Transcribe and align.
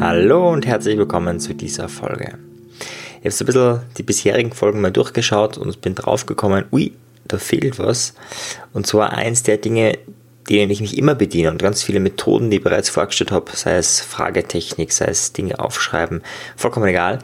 Hallo 0.00 0.50
und 0.50 0.66
herzlich 0.66 0.96
willkommen 0.96 1.38
zu 1.38 1.54
dieser 1.54 1.90
Folge. 1.90 2.38
Ich 3.22 3.26
habe 3.26 3.32
so 3.32 3.44
ein 3.44 3.46
bisschen 3.46 3.80
die 3.98 4.02
bisherigen 4.02 4.52
Folgen 4.52 4.80
mal 4.80 4.90
durchgeschaut 4.90 5.58
und 5.58 5.82
bin 5.82 5.94
draufgekommen, 5.94 6.64
ui, 6.72 6.92
da 7.28 7.36
fehlt 7.36 7.78
was. 7.78 8.14
Und 8.72 8.86
zwar 8.86 9.12
eins 9.12 9.42
der 9.42 9.58
Dinge, 9.58 9.98
denen 10.48 10.70
ich 10.70 10.80
mich 10.80 10.96
immer 10.96 11.14
bediene 11.14 11.50
und 11.50 11.60
ganz 11.60 11.82
viele 11.82 12.00
Methoden, 12.00 12.50
die 12.50 12.56
ich 12.56 12.64
bereits 12.64 12.88
vorgestellt 12.88 13.32
habe, 13.32 13.52
sei 13.54 13.76
es 13.76 14.00
Fragetechnik, 14.00 14.90
sei 14.90 15.06
es 15.06 15.34
Dinge 15.34 15.58
aufschreiben, 15.60 16.22
vollkommen 16.56 16.88
egal. 16.88 17.18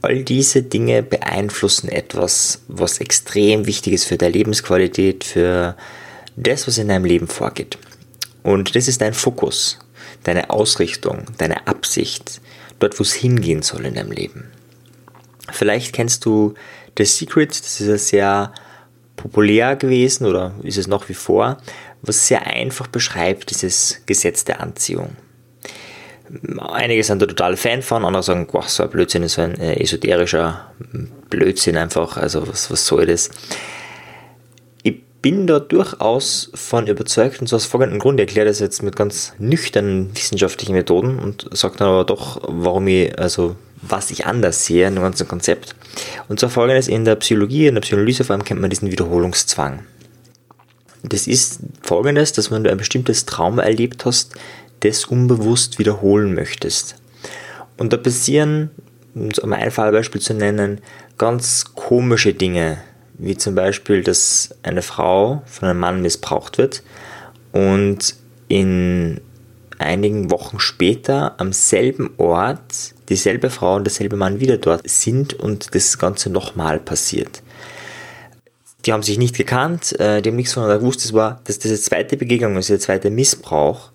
All 0.00 0.22
diese 0.22 0.62
Dinge 0.62 1.02
beeinflussen 1.02 1.88
etwas, 1.88 2.62
was 2.68 2.98
extrem 2.98 3.66
wichtig 3.66 3.94
ist 3.94 4.04
für 4.04 4.16
deine 4.16 4.32
Lebensqualität, 4.32 5.24
für 5.24 5.74
das, 6.36 6.68
was 6.68 6.78
in 6.78 6.86
deinem 6.86 7.04
Leben 7.04 7.26
vorgeht. 7.26 7.76
Und 8.42 8.74
das 8.74 8.88
ist 8.88 9.00
dein 9.00 9.14
Fokus, 9.14 9.78
deine 10.24 10.50
Ausrichtung, 10.50 11.26
deine 11.38 11.66
Absicht, 11.66 12.40
dort, 12.78 12.98
wo 12.98 13.02
es 13.02 13.12
hingehen 13.12 13.62
soll 13.62 13.84
in 13.86 13.94
deinem 13.94 14.12
Leben. 14.12 14.50
Vielleicht 15.50 15.92
kennst 15.92 16.24
du 16.24 16.54
The 16.96 17.04
Secret, 17.04 17.50
das 17.50 17.80
ist 17.80 17.86
ja 17.86 17.98
sehr 17.98 18.52
populär 19.16 19.76
gewesen 19.76 20.26
oder 20.26 20.54
ist 20.62 20.78
es 20.78 20.86
noch 20.86 21.08
wie 21.08 21.14
vor, 21.14 21.58
was 22.02 22.26
sehr 22.26 22.46
einfach 22.46 22.86
beschreibt, 22.86 23.50
dieses 23.50 24.02
Gesetz 24.06 24.44
der 24.44 24.60
Anziehung. 24.60 25.16
Einige 26.58 27.02
sind 27.02 27.20
da 27.20 27.26
total 27.26 27.56
Fan 27.56 27.82
von, 27.82 28.04
andere 28.04 28.22
sagen, 28.22 28.46
boah, 28.46 28.62
so 28.62 28.84
ein 28.84 28.90
Blödsinn 28.90 29.24
ist 29.24 29.34
so 29.34 29.42
ein 29.42 29.58
äh, 29.58 29.80
esoterischer 29.80 30.72
Blödsinn 31.28 31.76
einfach, 31.76 32.16
also 32.16 32.46
was, 32.46 32.70
was 32.70 32.86
soll 32.86 33.06
das? 33.06 33.30
Bin 35.22 35.46
da 35.46 35.60
durchaus 35.60 36.50
von 36.54 36.86
überzeugt 36.86 37.40
und 37.40 37.46
so 37.46 37.56
aus 37.56 37.66
folgendem 37.66 37.98
Grund, 37.98 38.18
ich 38.18 38.26
erkläre 38.26 38.46
das 38.46 38.58
jetzt 38.58 38.82
mit 38.82 38.96
ganz 38.96 39.34
nüchternen 39.38 40.10
wissenschaftlichen 40.14 40.72
Methoden 40.72 41.18
und 41.18 41.46
sage 41.52 41.76
dann 41.76 41.88
aber 41.88 42.04
doch, 42.04 42.40
warum 42.48 42.86
ich, 42.88 43.18
also 43.18 43.56
was 43.82 44.10
ich 44.10 44.26
anders 44.26 44.64
sehe 44.64 44.86
in 44.86 44.94
dem 44.94 45.02
ganzen 45.02 45.28
Konzept. 45.28 45.74
Und 46.28 46.40
zwar 46.40 46.50
folgendes, 46.50 46.88
in 46.88 47.04
der 47.04 47.16
Psychologie, 47.16 47.66
in 47.66 47.74
der 47.74 47.82
Psychoanalyse 47.82 48.24
vor 48.24 48.34
allem 48.34 48.44
kennt 48.44 48.60
man 48.60 48.70
diesen 48.70 48.90
Wiederholungszwang. 48.90 49.80
Das 51.02 51.26
ist 51.26 51.60
folgendes, 51.82 52.32
dass 52.32 52.50
wenn 52.50 52.64
du 52.64 52.70
ein 52.70 52.78
bestimmtes 52.78 53.26
Trauma 53.26 53.62
erlebt 53.62 54.04
hast, 54.04 54.34
das 54.80 55.04
unbewusst 55.04 55.78
wiederholen 55.78 56.34
möchtest. 56.34 56.96
Und 57.76 57.92
da 57.92 57.96
passieren, 57.96 58.70
um 59.14 59.52
ein 59.52 59.70
Fallbeispiel 59.70 60.20
zu 60.20 60.34
nennen, 60.34 60.80
ganz 61.18 61.74
komische 61.74 62.34
Dinge, 62.34 62.78
wie 63.20 63.36
zum 63.36 63.54
Beispiel, 63.54 64.02
dass 64.02 64.54
eine 64.62 64.82
Frau 64.82 65.42
von 65.46 65.68
einem 65.68 65.80
Mann 65.80 66.02
missbraucht 66.02 66.58
wird 66.58 66.82
und 67.52 68.16
in 68.48 69.20
einigen 69.78 70.30
Wochen 70.30 70.58
später 70.58 71.34
am 71.38 71.52
selben 71.52 72.10
Ort 72.18 72.94
dieselbe 73.08 73.50
Frau 73.50 73.76
und 73.76 73.84
derselbe 73.84 74.16
Mann 74.16 74.40
wieder 74.40 74.56
dort 74.56 74.88
sind 74.88 75.34
und 75.34 75.74
das 75.74 75.98
Ganze 75.98 76.30
nochmal 76.30 76.78
passiert. 76.78 77.42
Die 78.86 78.92
haben 78.92 79.02
sich 79.02 79.18
nicht 79.18 79.36
gekannt, 79.36 79.98
äh, 80.00 80.22
die 80.22 80.30
haben 80.30 80.36
nichts 80.36 80.54
voneinander 80.54 80.80
gewusst. 80.80 81.04
Das 81.04 81.12
war, 81.12 81.40
dass 81.44 81.58
diese 81.58 81.78
zweite 81.78 82.16
Begegnung, 82.16 82.56
also 82.56 82.72
der 82.72 82.80
zweite 82.80 83.10
Missbrauch, 83.10 83.90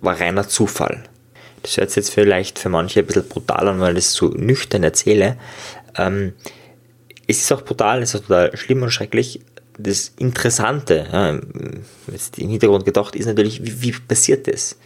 war 0.00 0.18
reiner 0.18 0.48
Zufall. 0.48 1.04
Das 1.62 1.76
hört 1.76 1.90
sich 1.90 1.96
jetzt 1.96 2.14
vielleicht 2.14 2.58
für 2.58 2.70
manche 2.70 3.00
ein 3.00 3.06
bisschen 3.06 3.28
brutal 3.28 3.68
an, 3.68 3.80
weil 3.80 3.98
ich 3.98 4.04
das 4.04 4.14
so 4.14 4.28
nüchtern 4.28 4.82
erzähle. 4.82 5.36
Ähm, 5.96 6.32
es 7.30 7.42
ist 7.42 7.52
auch 7.52 7.62
brutal, 7.62 8.02
es 8.02 8.14
ist 8.14 8.20
auch 8.20 8.26
total 8.26 8.56
schlimm 8.56 8.82
und 8.82 8.90
schrecklich. 8.90 9.40
Das 9.78 10.12
Interessante, 10.18 11.06
ja, 11.10 11.38
jetzt 12.12 12.38
im 12.38 12.50
Hintergrund 12.50 12.84
gedacht, 12.84 13.16
ist 13.16 13.26
natürlich, 13.26 13.64
wie, 13.64 13.82
wie 13.82 13.92
passiert 13.92 14.46
das? 14.46 14.76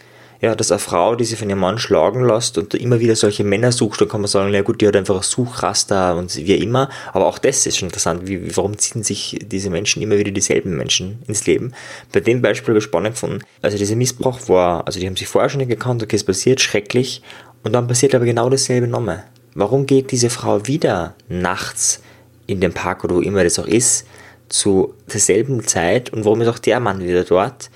ja, 0.45 0.55
dass 0.55 0.71
eine 0.71 0.79
Frau, 0.79 1.15
die 1.17 1.25
sich 1.25 1.39
von 1.39 1.49
ihrem 1.49 1.61
Mann 1.61 1.79
schlagen 1.79 2.23
lässt 2.23 2.59
und 2.59 2.75
immer 2.75 3.01
wieder 3.01 3.17
solche 3.17 3.45
Männer 3.45 3.73
sucht, 3.73 4.03
dann 4.03 4.09
kann 4.09 4.21
man 4.21 4.29
sagen, 4.29 4.53
ja 4.53 4.61
gut, 4.61 4.81
die 4.81 4.87
hat 4.87 4.95
einfach 4.95 5.17
ein 5.17 5.23
Suchraster 5.23 6.17
und 6.17 6.37
wie 6.37 6.57
immer. 6.57 6.91
Aber 7.15 7.27
auch 7.27 7.39
das 7.39 7.67
ist 7.67 7.79
schon 7.79 7.89
interessant. 7.89 8.29
Wie, 8.29 8.55
warum 8.55 8.77
ziehen 8.77 9.03
sich 9.03 9.39
diese 9.43 9.71
Menschen 9.71 10.03
immer 10.03 10.19
wieder 10.19 10.33
dieselben 10.33 10.77
Menschen 10.77 11.23
ins 11.27 11.47
Leben? 11.47 11.73
Bei 12.13 12.21
dem 12.21 12.43
Beispiel 12.43 12.73
habe 12.73 12.79
ich 12.79 12.85
spannend 12.85 13.15
gefunden. 13.15 13.41
Also 13.63 13.79
dieser 13.79 13.97
Missbrauch 13.97 14.47
war, 14.49 14.87
also 14.87 15.01
die 15.01 15.07
haben 15.07 15.17
sich 15.17 15.29
vorher 15.29 15.49
schon 15.49 15.61
nicht 15.61 15.71
gekannt, 15.71 16.03
okay, 16.03 16.17
es 16.17 16.25
passiert 16.25 16.61
schrecklich. 16.61 17.23
Und 17.63 17.73
dann 17.73 17.89
passiert 17.89 18.15
aber 18.15 18.27
genau 18.27 18.51
dasselbe 18.51 18.87
nochmal. 18.87 19.25
Warum 19.55 19.87
geht 19.87 20.11
diese 20.11 20.29
Frau 20.29 20.67
wieder 20.67 21.15
nachts 21.29 22.03
in 22.47 22.61
den 22.61 22.73
Park 22.73 23.05
oder 23.05 23.17
wo 23.17 23.21
immer 23.21 23.45
das 23.45 23.59
auch 23.59 23.67
ist, 23.67 24.07
zu 24.49 24.95
derselben 25.13 25.67
Zeit 25.67 26.13
und 26.13 26.25
warum 26.25 26.41
ist 26.41 26.49
auch 26.49 26.59
der 26.59 26.81
Mann 26.81 27.01
wieder 27.01 27.25
dort? 27.25 27.71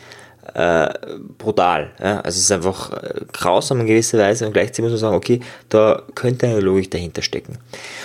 äh, 0.54 0.88
brutal. 1.38 1.90
Ja? 2.00 2.20
Also 2.20 2.36
es 2.36 2.44
ist 2.44 2.52
einfach 2.52 2.92
äh, 2.92 3.20
grausam 3.32 3.80
in 3.80 3.86
gewisser 3.86 4.18
Weise 4.18 4.46
und 4.46 4.52
gleichzeitig 4.52 4.82
muss 4.82 4.92
man 4.92 4.98
sagen, 4.98 5.16
okay, 5.16 5.40
da 5.68 6.02
könnte 6.14 6.46
eine 6.46 6.60
Logik 6.60 6.90
dahinter 6.90 7.22
stecken. 7.22 7.58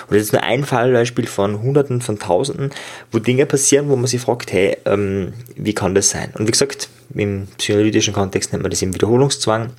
Und 0.08 0.16
das 0.16 0.24
ist 0.24 0.34
nur 0.34 0.44
ein 0.44 0.64
Fallbeispiel 0.64 1.28
von 1.28 1.62
Hunderten, 1.62 2.02
von 2.02 2.20
Tausenden, 2.20 2.72
wo 3.12 3.20
Dinge 3.20 3.46
passieren, 3.46 3.90
wo 3.90 3.96
man 3.96 4.08
sich 4.08 4.22
fragt, 4.22 4.52
hey, 4.52 4.78
ähm, 4.86 5.34
wie 5.56 5.74
kann 5.74 5.96
das 5.96 6.10
sein? 6.10 6.32
Und 6.38 6.48
wie 6.48 6.52
gesagt, 6.52 6.90
im 7.14 7.48
psychoanalytischen 7.58 8.14
Kontext 8.14 8.52
nennt 8.52 8.64
man 8.64 8.72
das 8.72 8.82
im 8.82 8.94
Wiederholungszwang 8.94 9.72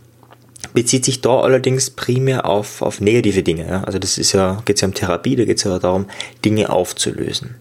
bezieht 0.74 1.04
sich 1.04 1.20
da 1.20 1.40
allerdings 1.40 1.88
primär 1.88 2.44
auf, 2.44 2.82
auf 2.82 3.00
negative 3.00 3.42
Dinge. 3.42 3.66
Ja? 3.66 3.84
Also 3.84 3.98
das 3.98 4.18
ist 4.18 4.32
ja, 4.32 4.60
geht 4.64 4.76
es 4.76 4.82
ja 4.82 4.88
um 4.88 4.94
Therapie, 4.94 5.36
da 5.36 5.44
geht 5.44 5.58
es 5.58 5.64
ja 5.64 5.78
darum, 5.78 6.06
Dinge 6.44 6.68
aufzulösen. 6.68 7.54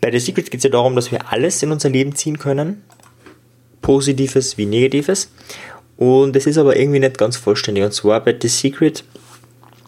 Bei 0.00 0.10
The 0.10 0.18
Secret 0.18 0.50
geht 0.50 0.58
es 0.58 0.64
ja 0.64 0.70
darum, 0.70 0.96
dass 0.96 1.12
wir 1.12 1.32
alles 1.32 1.62
in 1.62 1.70
unser 1.70 1.90
Leben 1.90 2.16
ziehen 2.16 2.38
können, 2.38 2.82
Positives 3.82 4.58
wie 4.58 4.66
Negatives. 4.66 5.30
Und 5.96 6.34
es 6.34 6.46
ist 6.46 6.58
aber 6.58 6.76
irgendwie 6.76 6.98
nicht 6.98 7.18
ganz 7.18 7.36
vollständig. 7.36 7.84
Und 7.84 7.92
zwar 7.92 8.24
bei 8.24 8.36
The 8.40 8.48
Secret 8.48 9.04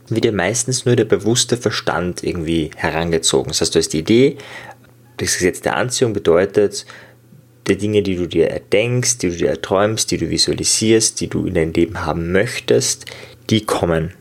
wird 0.09 0.25
ja 0.25 0.33
meistens 0.33 0.85
nur 0.85 0.95
der 0.95 1.07
bewusste 1.07 1.57
Verstand 1.57 2.23
irgendwie 2.23 2.71
herangezogen. 2.77 3.49
Das 3.49 3.63
heißt, 3.63 3.75
da 3.75 3.79
ist 3.81 3.93
die 3.93 4.01
Idee, 4.01 4.37
das 5.17 5.35
Gesetz 5.35 5.63
der 5.63 5.77
Anziehung 5.77 6.13
bedeutet, 6.13 6.85
die 7.67 7.77
Dinge, 7.77 8.03
die 8.03 8.17
du 8.17 8.27
dir 8.27 8.49
erdenkst, 8.49 9.23
die 9.23 9.31
du 9.31 9.37
dir 9.37 9.49
erträumst, 9.51 10.11
die 10.11 10.19
du 10.19 10.29
visualisierst, 10.29 11.21
die 11.21 11.29
du 11.29 11.47
in 11.47 11.55
dein 11.55 11.73
Leben 11.73 12.05
haben 12.05 12.33
möchtest, 12.33 13.07
die 13.51 13.65
kommen. 13.65 14.13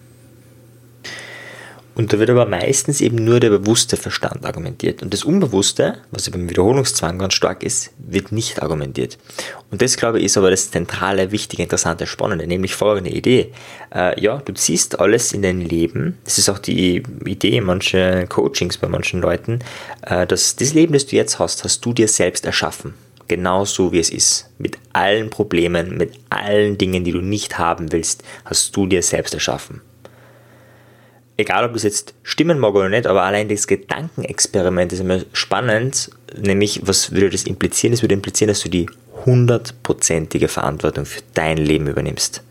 Und 1.95 2.11
da 2.11 2.17
wird 2.17 2.31
aber 2.31 2.47
meistens 2.47 3.01
eben 3.01 3.23
nur 3.23 3.39
der 3.39 3.51
bewusste 3.51 3.97
Verstand 3.97 4.45
argumentiert. 4.45 5.03
Und 5.03 5.13
das 5.13 5.23
Unbewusste, 5.23 5.99
was 6.09 6.29
beim 6.29 6.49
Wiederholungszwang 6.49 7.19
ganz 7.19 7.35
stark 7.35 7.61
ist, 7.61 7.91
wird 7.99 8.31
nicht 8.31 8.63
argumentiert. 8.63 9.19
Und 9.69 9.81
das, 9.81 9.95
glaube 9.95 10.17
ich, 10.17 10.25
ist 10.25 10.37
aber 10.37 10.49
das 10.49 10.71
zentrale, 10.71 11.31
wichtige, 11.31 11.61
interessante, 11.61 12.07
spannende, 12.07 12.47
nämlich 12.47 12.73
folgende 12.73 13.11
Idee. 13.11 13.51
Äh, 13.93 14.19
ja, 14.19 14.37
du 14.37 14.53
ziehst 14.53 14.99
alles 14.99 15.33
in 15.33 15.43
dein 15.43 15.61
Leben. 15.61 16.17
Das 16.23 16.39
ist 16.39 16.49
auch 16.49 16.59
die 16.59 17.03
Idee 17.25 17.57
in 17.57 17.65
manchen 17.65 18.27
Coachings 18.27 18.77
bei 18.77 18.87
manchen 18.87 19.21
Leuten, 19.21 19.59
äh, 20.01 20.25
dass 20.25 20.55
das 20.55 20.73
Leben, 20.73 20.93
das 20.93 21.05
du 21.05 21.15
jetzt 21.15 21.37
hast, 21.37 21.63
hast 21.63 21.85
du 21.85 21.93
dir 21.93 22.07
selbst 22.07 22.45
erschaffen. 22.45 22.95
Genauso 23.27 23.91
wie 23.91 23.99
es 23.99 24.09
ist. 24.09 24.49
Mit 24.57 24.77
allen 24.91 25.29
Problemen, 25.29 25.97
mit 25.97 26.13
allen 26.29 26.77
Dingen, 26.77 27.03
die 27.03 27.11
du 27.11 27.21
nicht 27.21 27.57
haben 27.57 27.91
willst, 27.91 28.23
hast 28.45 28.75
du 28.75 28.85
dir 28.85 29.01
selbst 29.01 29.33
erschaffen 29.33 29.81
egal 31.37 31.65
ob 31.65 31.73
das 31.73 31.83
jetzt 31.83 32.13
stimmen 32.23 32.59
mag 32.59 32.75
oder 32.75 32.89
nicht, 32.89 33.07
aber 33.07 33.23
allein 33.23 33.49
das 33.49 33.67
Gedankenexperiment 33.67 34.93
ist 34.93 34.99
immer 34.99 35.21
spannend, 35.33 36.11
nämlich 36.37 36.81
was 36.85 37.11
würde 37.11 37.29
das 37.29 37.43
implizieren? 37.43 37.91
Das 37.91 38.01
würde 38.01 38.13
implizieren, 38.13 38.49
dass 38.49 38.61
du 38.61 38.69
die 38.69 38.87
hundertprozentige 39.25 40.47
Verantwortung 40.47 41.05
für 41.05 41.21
dein 41.33 41.57
Leben 41.57 41.87
übernimmst. 41.87 42.43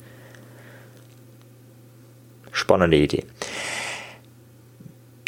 Spannende 2.50 2.96
Idee. 2.96 3.24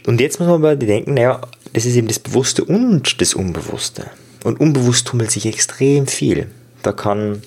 Und 0.06 0.20
jetzt 0.20 0.38
muss 0.38 0.48
man 0.48 0.56
aber 0.56 0.76
denken, 0.76 1.14
naja, 1.14 1.40
das 1.72 1.86
ist 1.86 1.96
eben 1.96 2.08
das 2.08 2.18
Bewusste 2.18 2.64
und 2.64 3.20
das 3.20 3.34
Unbewusste. 3.34 4.10
Und 4.44 4.60
unbewusst 4.60 5.08
tummelt 5.08 5.30
sich 5.30 5.46
extrem 5.46 6.06
viel. 6.06 6.46
Da 6.82 6.92
kann 6.92 7.42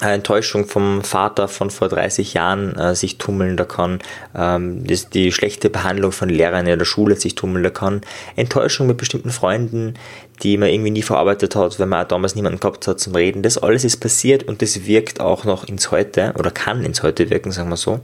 Enttäuschung 0.00 0.66
vom 0.66 1.02
Vater 1.02 1.48
von 1.48 1.70
vor 1.70 1.88
30 1.88 2.34
Jahren 2.34 2.76
äh, 2.76 2.94
sich 2.94 3.18
tummeln, 3.18 3.56
da 3.56 3.64
kann 3.64 4.00
ähm, 4.34 4.84
das, 4.86 5.10
die 5.10 5.30
schlechte 5.32 5.70
Behandlung 5.70 6.12
von 6.12 6.28
Lehrern 6.28 6.66
in 6.66 6.78
der 6.78 6.84
Schule 6.84 7.16
sich 7.16 7.34
tummeln, 7.34 7.62
da 7.62 7.70
kann 7.70 8.00
Enttäuschung 8.34 8.86
mit 8.86 8.96
bestimmten 8.96 9.30
Freunden, 9.30 9.94
die 10.42 10.56
man 10.56 10.70
irgendwie 10.70 10.90
nie 10.90 11.02
verarbeitet 11.02 11.54
hat, 11.54 11.78
wenn 11.78 11.88
man 11.88 12.04
auch 12.04 12.08
damals 12.08 12.34
niemanden 12.34 12.58
gehabt 12.58 12.86
hat 12.88 12.98
zum 12.98 13.14
Reden. 13.14 13.42
Das 13.42 13.58
alles 13.58 13.84
ist 13.84 13.98
passiert 13.98 14.42
und 14.44 14.62
das 14.62 14.86
wirkt 14.86 15.20
auch 15.20 15.44
noch 15.44 15.64
ins 15.64 15.90
Heute 15.90 16.32
oder 16.36 16.50
kann 16.50 16.84
ins 16.84 17.02
Heute 17.02 17.30
wirken, 17.30 17.52
sagen 17.52 17.68
wir 17.68 17.76
so, 17.76 18.00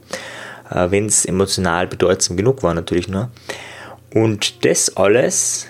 äh, 0.71 0.91
wenn 0.91 1.07
es 1.07 1.25
emotional 1.25 1.87
bedeutsam 1.87 2.37
genug 2.37 2.63
war 2.63 2.75
natürlich 2.75 3.09
nur. 3.09 3.31
Und 4.15 4.65
das 4.65 4.97
alles 4.97 5.67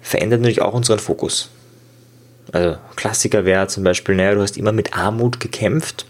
verändert 0.00 0.40
natürlich 0.40 0.62
auch 0.62 0.74
unseren 0.74 0.98
Fokus. 0.98 1.50
Also 2.52 2.76
Klassiker 2.96 3.44
wäre 3.44 3.66
zum 3.68 3.84
Beispiel, 3.84 4.14
naja, 4.14 4.34
du 4.34 4.42
hast 4.42 4.56
immer 4.56 4.72
mit 4.72 4.96
Armut 4.96 5.40
gekämpft. 5.40 6.06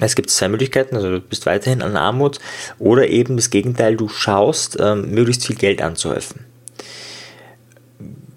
Es 0.00 0.14
gibt 0.14 0.30
zwei 0.30 0.48
Möglichkeiten, 0.48 0.96
also 0.96 1.10
du 1.10 1.20
bist 1.20 1.44
weiterhin 1.44 1.82
an 1.82 1.96
Armut 1.96 2.38
oder 2.78 3.08
eben 3.08 3.36
das 3.36 3.50
Gegenteil, 3.50 3.96
du 3.96 4.08
schaust, 4.08 4.78
ähm, 4.80 5.10
möglichst 5.10 5.46
viel 5.46 5.56
Geld 5.56 5.82
anzuhäufen. 5.82 6.46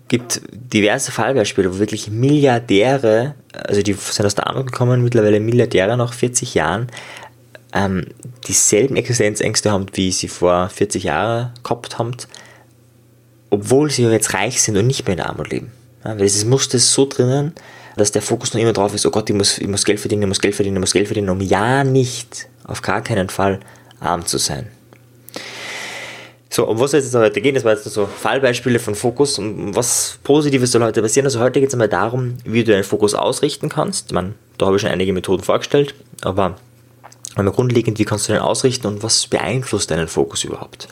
gibt 0.10 0.42
diverse 0.52 1.12
Fallbeispiele, 1.12 1.74
wo 1.74 1.80
wirklich 1.80 2.10
Milliardäre 2.10 3.36
also 3.54 3.82
die 3.82 3.94
sind 3.94 4.26
aus 4.26 4.36
der 4.36 4.48
Armut 4.48 4.68
gekommen, 4.68 5.04
mittlerweile 5.04 5.40
Milliardäre 5.40 5.98
nach 5.98 6.14
40 6.14 6.54
Jahren, 6.56 6.88
ähm, 7.74 8.06
dieselben 8.48 8.96
Existenzängste 8.96 9.72
haben, 9.72 9.86
wie 9.94 10.12
sie 10.12 10.28
vor 10.28 10.70
40 10.70 11.04
Jahren 11.04 11.54
gehabt 11.64 11.98
haben, 11.98 12.16
obwohl 13.50 13.92
sie 13.92 14.04
jetzt 14.04 14.34
reich 14.34 14.62
sind 14.62 14.78
und 14.78 14.88
nicht 14.88 15.08
mehr 15.08 15.18
in 15.18 15.22
Armut 15.22 15.50
leben. 15.50 15.72
Ja, 16.04 16.18
weil 16.18 16.26
es 16.26 16.46
Muster 16.46 16.78
ist 16.78 16.92
so 16.92 17.06
drinnen, 17.06 17.54
dass 17.96 18.12
der 18.12 18.22
Fokus 18.22 18.54
noch 18.54 18.62
immer 18.62 18.74
drauf 18.74 18.94
ist, 18.94 19.06
oh 19.06 19.12
Gott, 19.12 19.30
ich 19.30 19.36
muss, 19.36 19.58
ich 19.58 19.68
muss 19.68 19.86
Geld 19.86 20.00
verdienen, 20.00 20.24
ich 20.24 20.28
muss 20.28 20.42
Geld 20.42 20.56
verdienen, 20.56 20.78
ich 20.78 20.82
muss 20.82 20.94
Geld 20.94 21.08
verdienen, 21.08 21.30
um 21.30 21.42
ja 21.42 21.84
nicht, 21.84 22.48
auf 22.66 22.82
gar 22.82 23.02
keinen 23.02 23.30
Fall 23.30 23.60
arm 24.00 24.26
zu 24.26 24.38
sein. 24.38 24.68
So, 26.50 26.68
um 26.68 26.80
was 26.80 26.92
soll 26.92 27.00
es 27.00 27.08
jetzt 27.08 27.16
heute 27.16 27.42
gehen? 27.42 27.56
Das 27.56 27.64
war 27.64 27.74
jetzt 27.74 27.84
so 27.86 28.06
Fallbeispiele 28.06 28.78
von 28.78 28.94
Fokus 28.94 29.40
und 29.40 29.76
was 29.76 30.20
Positives 30.24 30.72
soll 30.72 30.84
heute 30.84 31.02
passieren. 31.02 31.26
Also 31.26 31.40
heute 31.40 31.60
geht 31.60 31.70
es 31.70 31.74
einmal 31.74 31.90
darum, 31.90 32.38
wie 32.44 32.64
du 32.64 32.72
deinen 32.72 32.84
Fokus 32.84 33.16
ausrichten 33.16 33.70
kannst. 33.70 34.08
Ich 34.08 34.14
meine, 34.14 34.36
da 34.60 34.68
habe 34.68 34.76
ich 34.76 34.82
schon 34.84 34.92
einige 34.92 35.14
Methoden 35.14 35.42
vorgestellt, 35.42 35.96
aber 36.22 36.58
einmal 37.36 37.56
grundlegend, 37.56 37.98
wie 37.98 38.06
kannst 38.06 38.30
du 38.30 38.34
den 38.34 38.42
ausrichten 38.42 38.86
und 38.86 39.02
was 39.02 39.26
beeinflusst 39.26 39.90
deinen 39.90 40.08
Fokus 40.08 40.44
überhaupt? 40.44 40.90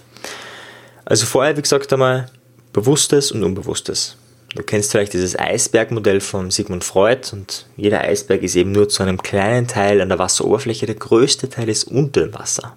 Also 1.06 1.28
vorher, 1.28 1.56
wie 1.58 1.62
gesagt, 1.62 1.94
einmal 1.94 2.32
Bewusstes 2.74 3.32
und 3.32 3.44
Unbewusstes. 3.44 4.18
Du 4.54 4.64
kennst 4.64 4.92
vielleicht 4.92 5.14
dieses 5.14 5.40
Eisbergmodell 5.40 6.20
von 6.20 6.52
Sigmund 6.52 6.84
Freud 6.84 7.30
und 7.32 7.68
jeder 7.78 8.02
Eisberg 8.02 8.44
ist 8.44 8.56
eben 8.56 8.74
nur 8.74 8.90
zu 8.90 9.02
einem 9.02 9.22
kleinen 9.22 9.68
Teil 9.68 10.02
an 10.02 10.10
der 10.10 10.20
Wasseroberfläche. 10.20 10.86
Der 10.86 10.96
größte 10.96 11.50
Teil 11.50 11.70
ist 11.70 11.86
unter 11.86 12.22
dem 12.22 12.34
Wasser. 12.34 12.76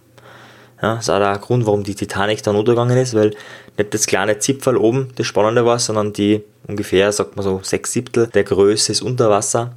Ja, 0.81 0.97
das 0.97 1.05
ist 1.05 1.11
auch 1.11 1.19
der 1.19 1.37
Grund, 1.39 1.67
warum 1.67 1.83
die 1.83 1.97
Titanic 1.97 2.43
dann 2.45 2.55
untergegangen 2.55 2.97
ist, 2.97 3.15
weil 3.15 3.35
nicht 3.77 3.93
das 3.93 4.07
kleine 4.07 4.39
Zipfel 4.39 4.77
oben 4.77 5.09
das 5.17 5.27
Spannende 5.27 5.65
war, 5.65 5.81
sondern 5.81 6.13
die 6.13 6.43
ungefähr, 6.69 7.11
sagt 7.11 7.37
man 7.37 7.45
so, 7.45 7.61
sechs 7.63 7.93
Siebtel 7.93 8.29
der 8.29 8.45
Größe 8.45 8.93
ist 8.93 9.03
unter 9.03 9.29
Wasser. 9.31 9.75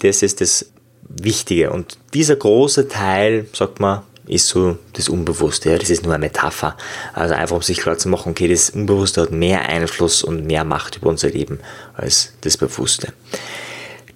Das 0.00 0.22
ist 0.22 0.40
das 0.40 0.72
Wichtige. 1.08 1.70
Und 1.70 1.98
dieser 2.12 2.36
große 2.36 2.88
Teil, 2.88 3.46
sagt 3.52 3.78
man, 3.78 4.02
ist 4.26 4.48
so 4.48 4.78
das 4.92 5.08
Unbewusste. 5.08 5.70
Ja, 5.70 5.78
das 5.78 5.90
ist 5.90 6.04
nur 6.04 6.14
eine 6.14 6.24
Metapher. 6.24 6.76
Also 7.12 7.34
einfach, 7.34 7.56
um 7.56 7.62
sich 7.62 7.78
klar 7.78 7.98
zu 7.98 8.08
machen, 8.08 8.30
okay, 8.30 8.48
das 8.48 8.70
Unbewusste 8.70 9.22
hat 9.22 9.32
mehr 9.32 9.68
Einfluss 9.68 10.22
und 10.22 10.46
mehr 10.46 10.64
Macht 10.64 10.96
über 10.96 11.08
unser 11.08 11.30
Leben 11.30 11.58
als 11.94 12.32
das 12.42 12.56
Bewusste. 12.56 13.12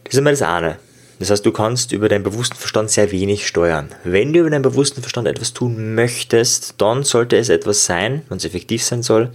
Das 0.05 0.15
ist 0.15 0.19
immer 0.19 0.31
das 0.31 0.43
eine. 0.43 0.79
Das 1.19 1.31
heißt, 1.31 1.47
du 1.47 1.53
kannst 1.53 1.93
über 1.93 2.09
deinen 2.09 2.25
bewussten 2.25 2.57
Verstand 2.57 2.91
sehr 2.91 3.11
wenig 3.13 3.47
steuern. 3.47 3.89
Wenn 4.03 4.33
du 4.33 4.41
über 4.41 4.51
deinen 4.51 4.63
bewussten 4.63 5.01
Verstand 5.01 5.29
etwas 5.29 5.53
tun 5.53 5.95
möchtest, 5.95 6.75
dann 6.79 7.05
sollte 7.05 7.37
es 7.37 7.49
etwas 7.49 7.87
sein, 7.87 8.23
wenn 8.29 8.39
es 8.39 8.45
effektiv 8.45 8.83
sein 8.83 9.03
soll, 9.03 9.31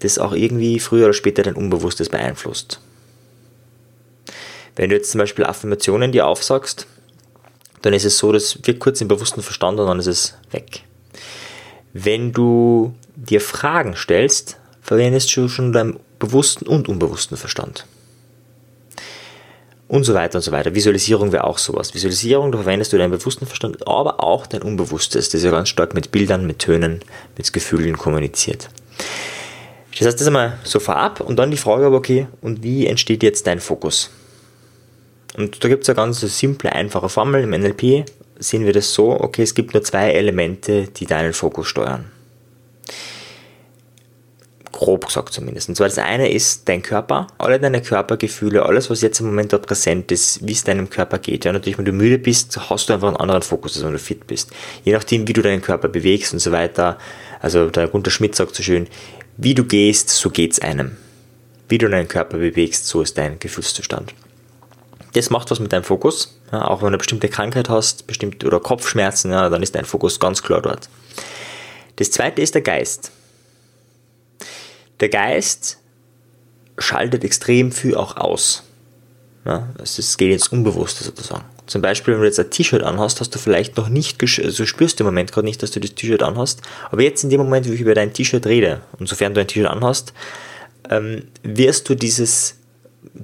das 0.00 0.18
auch 0.18 0.32
irgendwie 0.32 0.78
früher 0.78 1.06
oder 1.06 1.14
später 1.14 1.42
dein 1.42 1.54
Unbewusstes 1.54 2.10
beeinflusst. 2.10 2.80
Wenn 4.76 4.90
du 4.90 4.96
jetzt 4.96 5.10
zum 5.10 5.18
Beispiel 5.18 5.44
Affirmationen 5.44 6.12
dir 6.12 6.26
aufsagst, 6.26 6.86
dann 7.82 7.92
ist 7.92 8.04
es 8.04 8.18
so, 8.18 8.32
das 8.32 8.58
wird 8.62 8.78
kurz 8.78 9.00
im 9.00 9.08
bewussten 9.08 9.42
Verstand 9.42 9.78
und 9.78 9.86
dann 9.86 9.98
ist 9.98 10.06
es 10.06 10.34
weg. 10.50 10.84
Wenn 11.92 12.32
du 12.32 12.94
dir 13.16 13.40
Fragen 13.40 13.96
stellst, 13.96 14.56
verwendest 14.80 15.36
du 15.36 15.48
schon 15.48 15.72
deinen 15.72 15.98
bewussten 16.18 16.66
und 16.66 16.88
unbewussten 16.88 17.36
Verstand. 17.36 17.86
Und 19.88 20.04
so 20.04 20.14
weiter 20.14 20.38
und 20.38 20.42
so 20.42 20.52
weiter. 20.52 20.74
Visualisierung 20.74 21.32
wäre 21.32 21.44
auch 21.44 21.58
sowas. 21.58 21.92
Visualisierung, 21.92 22.50
da 22.50 22.58
verwendest 22.58 22.94
du 22.94 22.98
deinen 22.98 23.10
bewussten 23.10 23.44
Verstand, 23.44 23.86
aber 23.86 24.22
auch 24.22 24.46
dein 24.46 24.62
Unbewusstes. 24.62 25.28
Das 25.28 25.34
ist 25.34 25.44
ja 25.44 25.50
ganz 25.50 25.68
stark 25.68 25.92
mit 25.92 26.10
Bildern, 26.10 26.46
mit 26.46 26.60
Tönen, 26.60 27.00
mit 27.36 27.52
Gefühlen 27.52 27.98
kommuniziert. 27.98 28.70
Das 29.98 30.06
heißt, 30.06 30.20
das 30.20 30.26
einmal 30.26 30.58
so 30.64 30.80
vorab 30.80 31.20
und 31.20 31.36
dann 31.36 31.50
die 31.50 31.58
Frage 31.58 31.84
aber, 31.84 31.96
okay, 31.96 32.26
und 32.40 32.62
wie 32.62 32.86
entsteht 32.86 33.22
jetzt 33.22 33.46
dein 33.46 33.60
Fokus? 33.60 34.10
Und 35.36 35.64
da 35.64 35.68
gibt 35.68 35.84
es 35.84 35.88
eine 35.88 35.96
ganz 35.96 36.20
simple, 36.20 36.72
einfache 36.72 37.08
Formel. 37.08 37.42
Im 37.42 37.50
NLP 37.50 38.04
sehen 38.38 38.66
wir 38.66 38.72
das 38.72 38.92
so, 38.92 39.10
okay, 39.10 39.42
es 39.42 39.54
gibt 39.54 39.72
nur 39.72 39.82
zwei 39.82 40.10
Elemente, 40.10 40.88
die 40.88 41.06
deinen 41.06 41.32
Fokus 41.32 41.68
steuern. 41.68 42.10
Grob 44.72 45.06
gesagt 45.06 45.32
zumindest. 45.32 45.68
Und 45.68 45.76
zwar 45.76 45.86
das 45.86 45.98
eine 45.98 46.30
ist 46.30 46.68
dein 46.68 46.82
Körper, 46.82 47.28
alle 47.38 47.60
deine 47.60 47.80
Körpergefühle, 47.80 48.64
alles, 48.64 48.90
was 48.90 49.00
jetzt 49.00 49.20
im 49.20 49.26
Moment 49.26 49.52
da 49.52 49.58
präsent 49.58 50.10
ist, 50.10 50.46
wie 50.46 50.52
es 50.52 50.64
deinem 50.64 50.90
Körper 50.90 51.18
geht. 51.18 51.44
Ja, 51.44 51.52
natürlich, 51.52 51.78
wenn 51.78 51.84
du 51.84 51.92
müde 51.92 52.18
bist, 52.18 52.58
hast 52.68 52.88
du 52.88 52.94
einfach 52.94 53.08
einen 53.08 53.18
anderen 53.18 53.42
Fokus, 53.42 53.76
als 53.76 53.84
wenn 53.84 53.92
du 53.92 53.98
fit 53.98 54.26
bist. 54.26 54.50
Je 54.82 54.92
nachdem, 54.92 55.28
wie 55.28 55.34
du 55.34 55.42
deinen 55.42 55.62
Körper 55.62 55.88
bewegst 55.88 56.32
und 56.32 56.40
so 56.40 56.52
weiter. 56.52 56.98
Also 57.40 57.70
der 57.70 57.88
Gunter 57.88 58.10
Schmidt 58.10 58.34
sagt 58.34 58.54
so 58.54 58.62
schön, 58.62 58.88
wie 59.36 59.54
du 59.54 59.64
gehst, 59.64 60.08
so 60.08 60.30
geht's 60.30 60.58
einem. 60.58 60.96
Wie 61.68 61.78
du 61.78 61.88
deinen 61.88 62.08
Körper 62.08 62.38
bewegst, 62.38 62.86
so 62.86 63.02
ist 63.02 63.16
dein 63.18 63.38
Gefühlszustand. 63.38 64.14
Das 65.12 65.30
macht 65.30 65.50
was 65.50 65.60
mit 65.60 65.72
deinem 65.72 65.84
Fokus. 65.84 66.38
Ja, 66.50 66.68
auch 66.68 66.78
wenn 66.78 66.84
du 66.84 66.86
eine 66.88 66.98
bestimmte 66.98 67.28
Krankheit 67.28 67.68
hast, 67.68 68.06
bestimmt, 68.06 68.44
oder 68.44 68.60
Kopfschmerzen, 68.60 69.30
ja, 69.30 69.48
dann 69.48 69.62
ist 69.62 69.74
dein 69.74 69.84
Fokus 69.84 70.18
ganz 70.20 70.42
klar 70.42 70.62
dort. 70.62 70.88
Das 71.96 72.10
zweite 72.10 72.40
ist 72.40 72.54
der 72.54 72.62
Geist. 72.62 73.10
Der 75.00 75.08
Geist 75.08 75.78
schaltet 76.78 77.24
extrem 77.24 77.72
viel 77.72 77.96
auch 77.96 78.16
aus. 78.16 78.62
Ja, 79.44 79.68
es 79.82 80.16
geht 80.16 80.32
ins 80.32 80.48
Unbewusste 80.48 81.02
sozusagen. 81.02 81.44
Zum 81.66 81.82
Beispiel, 81.82 82.14
wenn 82.14 82.20
du 82.20 82.26
jetzt 82.26 82.38
ein 82.38 82.50
T-Shirt 82.50 82.82
anhast, 82.82 83.20
hast 83.20 83.34
du 83.34 83.38
vielleicht 83.38 83.76
noch 83.76 83.88
nicht, 83.88 84.22
also 84.22 84.66
spürst 84.66 85.00
du 85.00 85.04
im 85.04 85.06
Moment 85.06 85.32
gerade 85.32 85.46
nicht, 85.46 85.62
dass 85.62 85.72
du 85.72 85.80
das 85.80 85.94
T-Shirt 85.94 86.22
anhast, 86.22 86.60
aber 86.90 87.02
jetzt 87.02 87.24
in 87.24 87.30
dem 87.30 87.40
Moment, 87.40 87.68
wo 87.68 87.72
ich 87.72 87.80
über 87.80 87.94
dein 87.94 88.12
T-Shirt 88.12 88.46
rede, 88.46 88.82
und 88.98 89.08
sofern 89.08 89.34
du 89.34 89.40
ein 89.40 89.48
T-Shirt 89.48 89.70
anhast, 89.70 90.12
ähm, 90.90 91.24
wirst 91.42 91.88
du 91.88 91.94
dieses 91.94 92.56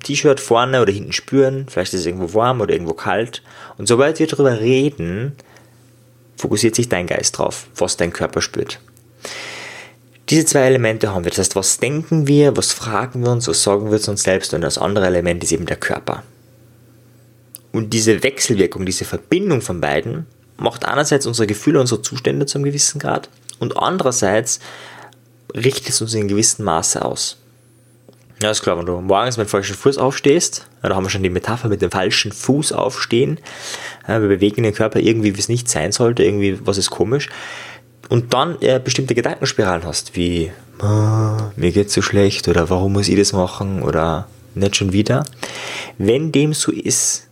T-Shirt 0.02 0.40
vorne 0.40 0.82
oder 0.82 0.92
hinten 0.92 1.12
spüren, 1.12 1.66
vielleicht 1.68 1.94
ist 1.94 2.00
es 2.00 2.06
irgendwo 2.06 2.34
warm 2.34 2.60
oder 2.60 2.72
irgendwo 2.72 2.92
kalt. 2.92 3.42
Und 3.78 3.88
sobald 3.88 4.18
wir 4.18 4.26
darüber 4.26 4.60
reden, 4.60 5.32
fokussiert 6.36 6.74
sich 6.74 6.88
dein 6.88 7.06
Geist 7.06 7.38
drauf, 7.38 7.66
was 7.74 7.96
dein 7.96 8.12
Körper 8.12 8.40
spürt. 8.42 8.80
Diese 10.28 10.44
zwei 10.44 10.60
Elemente 10.60 11.14
haben 11.14 11.24
wir. 11.24 11.30
Das 11.30 11.38
heißt, 11.38 11.56
was 11.56 11.78
denken 11.78 12.26
wir, 12.26 12.56
was 12.56 12.72
fragen 12.72 13.22
wir 13.22 13.30
uns, 13.30 13.48
was 13.48 13.62
sagen 13.62 13.90
wir 13.90 14.08
uns 14.08 14.22
selbst 14.22 14.52
und 14.52 14.60
das 14.60 14.76
andere 14.76 15.06
Element 15.06 15.42
ist 15.42 15.52
eben 15.52 15.66
der 15.66 15.76
Körper. 15.76 16.22
Und 17.72 17.94
diese 17.94 18.22
Wechselwirkung, 18.22 18.84
diese 18.84 19.04
Verbindung 19.04 19.62
von 19.62 19.80
beiden 19.80 20.26
macht 20.58 20.84
einerseits 20.84 21.26
unsere 21.26 21.46
Gefühle, 21.46 21.80
unsere 21.80 22.02
Zustände 22.02 22.44
zu 22.46 22.58
einem 22.58 22.64
gewissen 22.64 22.98
Grad 22.98 23.30
und 23.58 23.76
andererseits 23.76 24.60
richtet 25.54 25.90
es 25.90 26.02
uns 26.02 26.12
in 26.12 26.20
einem 26.20 26.28
gewissen 26.28 26.64
Maße 26.64 27.02
aus. 27.04 27.38
Ja, 28.40 28.52
ist 28.52 28.62
klar, 28.62 28.78
wenn 28.78 28.86
du 28.86 29.00
morgens 29.00 29.36
mit 29.36 29.48
dem 29.48 29.50
falschen 29.50 29.74
Fuß 29.74 29.98
aufstehst, 29.98 30.66
da 30.80 30.94
haben 30.94 31.04
wir 31.04 31.10
schon 31.10 31.24
die 31.24 31.30
Metapher 31.30 31.68
mit 31.68 31.82
dem 31.82 31.90
falschen 31.90 32.30
Fuß 32.30 32.70
aufstehen. 32.70 33.40
Wir 34.06 34.20
bewegen 34.20 34.62
den 34.62 34.74
Körper 34.74 35.00
irgendwie, 35.00 35.34
wie 35.34 35.40
es 35.40 35.48
nicht 35.48 35.68
sein 35.68 35.90
sollte, 35.90 36.22
irgendwie, 36.22 36.58
was 36.64 36.78
ist 36.78 36.90
komisch. 36.90 37.28
Und 38.08 38.32
dann 38.32 38.56
äh, 38.62 38.80
bestimmte 38.82 39.16
Gedankenspiralen 39.16 39.84
hast, 39.84 40.14
wie, 40.14 40.52
oh, 40.80 41.36
mir 41.56 41.72
geht's 41.72 41.94
so 41.94 42.00
schlecht 42.00 42.46
oder 42.46 42.70
warum 42.70 42.92
muss 42.92 43.08
ich 43.08 43.18
das 43.18 43.32
machen 43.32 43.82
oder 43.82 44.28
nicht 44.54 44.76
schon 44.76 44.92
wieder. 44.92 45.24
Wenn 45.98 46.30
dem 46.30 46.54
so 46.54 46.70
ist, 46.70 47.26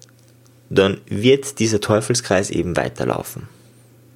dann 0.71 1.01
wird 1.07 1.61
dieser 1.61 1.81
Teufelskreis 1.81 2.51
eben 2.51 2.77
weiterlaufen. 2.77 3.49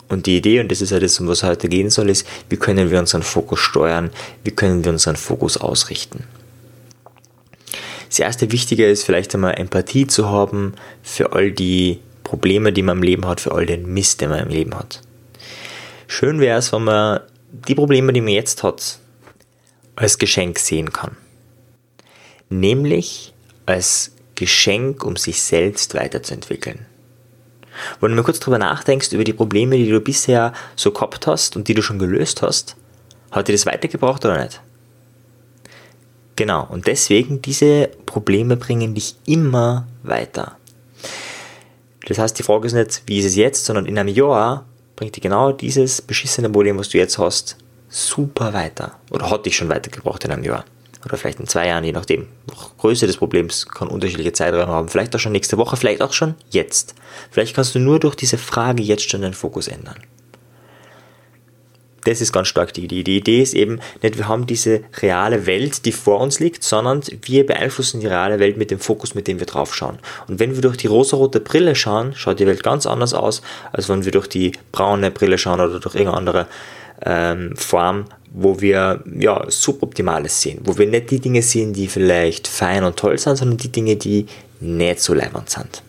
Und 0.08 0.26
die 0.26 0.36
Idee, 0.36 0.58
und 0.58 0.72
das 0.72 0.80
ist 0.80 0.90
ja 0.90 0.98
das, 0.98 1.20
um 1.20 1.28
was 1.28 1.44
heute 1.44 1.68
gehen 1.68 1.88
soll, 1.88 2.10
ist, 2.10 2.26
wie 2.48 2.56
können 2.56 2.90
wir 2.90 2.98
unseren 2.98 3.22
Fokus 3.22 3.60
steuern, 3.60 4.10
wie 4.42 4.50
können 4.50 4.84
wir 4.84 4.90
unseren 4.90 5.14
Fokus 5.14 5.56
ausrichten. 5.56 6.24
Das 8.10 8.18
erste 8.18 8.50
Wichtige 8.50 8.90
ist 8.90 9.04
vielleicht 9.04 9.32
einmal 9.34 9.54
Empathie 9.54 10.08
zu 10.08 10.28
haben 10.28 10.74
für 11.00 11.32
all 11.32 11.52
die 11.52 12.00
Probleme, 12.24 12.72
die 12.72 12.82
man 12.82 12.98
im 12.98 13.02
Leben 13.04 13.26
hat, 13.26 13.40
für 13.40 13.52
all 13.52 13.66
den 13.66 13.86
Mist, 13.86 14.20
den 14.20 14.30
man 14.30 14.40
im 14.40 14.48
Leben 14.48 14.74
hat. 14.74 15.00
Schön 16.08 16.40
wäre 16.40 16.58
es, 16.58 16.72
wenn 16.72 16.82
man 16.82 17.20
die 17.52 17.76
Probleme, 17.76 18.12
die 18.12 18.20
man 18.20 18.32
jetzt 18.32 18.64
hat, 18.64 18.98
als 19.94 20.18
Geschenk 20.18 20.58
sehen 20.58 20.92
kann. 20.92 21.16
Nämlich 22.48 23.32
als 23.64 24.12
Geschenk, 24.34 25.04
um 25.04 25.14
sich 25.14 25.40
selbst 25.40 25.94
weiterzuentwickeln. 25.94 26.86
Wenn 28.00 28.10
du 28.10 28.16
mal 28.16 28.24
kurz 28.24 28.40
drüber 28.40 28.58
nachdenkst, 28.58 29.12
über 29.12 29.22
die 29.22 29.32
Probleme, 29.32 29.76
die 29.76 29.88
du 29.88 30.00
bisher 30.00 30.52
so 30.74 30.90
gehabt 30.90 31.28
hast 31.28 31.54
und 31.54 31.68
die 31.68 31.74
du 31.74 31.82
schon 31.82 32.00
gelöst 32.00 32.42
hast, 32.42 32.74
hat 33.30 33.46
dir 33.46 33.52
das 33.52 33.66
weitergebracht 33.66 34.24
oder 34.24 34.42
nicht? 34.42 34.60
Genau, 36.40 36.66
und 36.70 36.86
deswegen 36.86 37.42
diese 37.42 37.90
Probleme 38.06 38.56
bringen 38.56 38.94
dich 38.94 39.14
immer 39.26 39.86
weiter. 40.02 40.56
Das 42.06 42.16
heißt, 42.16 42.38
die 42.38 42.42
Frage 42.42 42.66
ist 42.66 42.72
nicht, 42.72 43.02
wie 43.04 43.18
ist 43.18 43.26
es 43.26 43.36
jetzt, 43.36 43.66
sondern 43.66 43.84
in 43.84 43.98
einem 43.98 44.08
Jahr 44.08 44.64
bringt 44.96 45.14
dir 45.14 45.20
genau 45.20 45.52
dieses 45.52 46.00
beschissene 46.00 46.48
Problem, 46.48 46.78
was 46.78 46.88
du 46.88 46.96
jetzt 46.96 47.18
hast, 47.18 47.58
super 47.90 48.54
weiter. 48.54 48.92
Oder 49.10 49.28
hat 49.28 49.44
dich 49.44 49.54
schon 49.54 49.68
weitergebracht 49.68 50.24
in 50.24 50.30
einem 50.30 50.44
Jahr. 50.44 50.64
Oder 51.04 51.18
vielleicht 51.18 51.40
in 51.40 51.46
zwei 51.46 51.66
Jahren, 51.66 51.84
je 51.84 51.92
nachdem. 51.92 52.26
Noch 52.48 52.74
Größe 52.78 53.06
des 53.06 53.18
Problems 53.18 53.66
kann 53.66 53.88
unterschiedliche 53.88 54.32
Zeiträume 54.32 54.68
haben. 54.68 54.88
Vielleicht 54.88 55.14
auch 55.14 55.20
schon 55.20 55.32
nächste 55.32 55.58
Woche, 55.58 55.76
vielleicht 55.76 56.00
auch 56.00 56.14
schon 56.14 56.36
jetzt. 56.48 56.94
Vielleicht 57.30 57.54
kannst 57.54 57.74
du 57.74 57.80
nur 57.80 58.00
durch 58.00 58.14
diese 58.14 58.38
Frage 58.38 58.82
jetzt 58.82 59.10
schon 59.10 59.20
deinen 59.20 59.34
Fokus 59.34 59.68
ändern. 59.68 59.96
Das 62.04 62.20
ist 62.20 62.32
ganz 62.32 62.48
stark 62.48 62.72
die 62.72 62.84
Idee. 62.84 63.02
Die 63.02 63.16
Idee 63.18 63.42
ist 63.42 63.54
eben 63.54 63.80
nicht, 64.02 64.18
wir 64.18 64.28
haben 64.28 64.46
diese 64.46 64.82
reale 65.00 65.46
Welt, 65.46 65.84
die 65.84 65.92
vor 65.92 66.20
uns 66.20 66.40
liegt, 66.40 66.62
sondern 66.62 67.02
wir 67.22 67.46
beeinflussen 67.46 68.00
die 68.00 68.06
reale 68.06 68.38
Welt 68.38 68.56
mit 68.56 68.70
dem 68.70 68.78
Fokus, 68.78 69.14
mit 69.14 69.26
dem 69.28 69.38
wir 69.38 69.46
drauf 69.46 69.74
schauen. 69.74 69.98
Und 70.28 70.38
wenn 70.38 70.54
wir 70.54 70.62
durch 70.62 70.76
die 70.76 70.86
rosarote 70.86 71.40
Brille 71.40 71.74
schauen, 71.74 72.14
schaut 72.14 72.40
die 72.40 72.46
Welt 72.46 72.62
ganz 72.62 72.86
anders 72.86 73.14
aus, 73.14 73.42
als 73.72 73.88
wenn 73.88 74.04
wir 74.04 74.12
durch 74.12 74.28
die 74.28 74.52
braune 74.72 75.10
Brille 75.10 75.38
schauen 75.38 75.60
oder 75.60 75.80
durch 75.80 75.94
irgendeine 75.94 76.16
andere 76.16 76.46
ähm, 77.04 77.56
Form, 77.56 78.06
wo 78.32 78.60
wir 78.60 79.02
ja, 79.18 79.44
Suboptimales 79.48 80.40
sehen, 80.40 80.60
wo 80.64 80.78
wir 80.78 80.86
nicht 80.86 81.10
die 81.10 81.20
Dinge 81.20 81.42
sehen, 81.42 81.72
die 81.72 81.88
vielleicht 81.88 82.46
fein 82.46 82.84
und 82.84 82.96
toll 82.96 83.18
sind, 83.18 83.36
sondern 83.36 83.58
die 83.58 83.72
Dinge, 83.72 83.96
die 83.96 84.26
nicht 84.60 85.00
so 85.00 85.14
leibend 85.14 85.50
sind. 85.50 85.82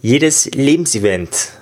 Jedes 0.00 0.46
Lebensevent 0.46 1.52